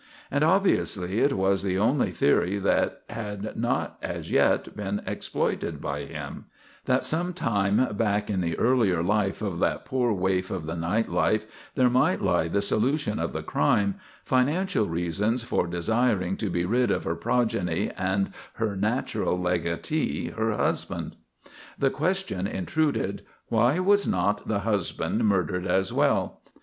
And 0.31 0.43
obviously 0.43 1.19
it 1.19 1.33
was 1.37 1.61
the 1.61 1.77
only 1.77 2.09
theory 2.09 2.57
that 2.57 3.03
had 3.11 3.55
not 3.55 3.99
as 4.01 4.31
yet 4.31 4.75
been 4.75 5.03
exploited 5.05 5.79
by 5.79 6.05
him; 6.05 6.45
that 6.85 7.05
some 7.05 7.33
place 7.33 7.87
back 7.91 8.27
in 8.27 8.41
the 8.41 8.57
earlier 8.57 9.03
life 9.03 9.43
of 9.43 9.59
that 9.59 9.85
poor 9.85 10.11
waif 10.11 10.49
of 10.49 10.65
the 10.65 10.75
night 10.75 11.07
life 11.07 11.45
there 11.75 11.87
might 11.87 12.19
lie 12.19 12.47
the 12.47 12.63
solution 12.63 13.19
of 13.19 13.31
the 13.31 13.43
crime 13.43 13.93
financial 14.23 14.87
reasons 14.89 15.43
for 15.43 15.67
desiring 15.67 16.35
to 16.37 16.49
be 16.49 16.65
rid 16.65 16.89
of 16.89 17.03
her 17.03 17.13
progeny 17.13 17.91
and 17.95 18.31
her 18.53 18.75
natural 18.75 19.37
legatee, 19.39 20.29
her 20.31 20.51
husband. 20.57 21.15
The 21.77 21.91
question 21.91 22.47
intruded: 22.47 23.21
why 23.49 23.77
was 23.77 24.07
not 24.07 24.47
the 24.47 24.61
husband 24.61 25.25
murdered 25.25 25.67
as 25.67 25.93
well? 25.93 26.41